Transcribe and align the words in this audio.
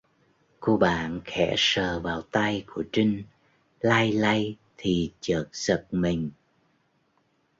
Cô 0.59 0.77
bạn 0.77 1.21
khẽ 1.25 1.53
sờ 1.57 1.99
vào 1.99 2.21
tay 2.21 2.63
của 2.67 2.83
trinh 2.91 3.23
lay 3.79 4.11
lay 4.11 4.55
thì 4.77 5.11
chợt 5.21 5.45
giật 5.53 5.85
mình 5.91 6.31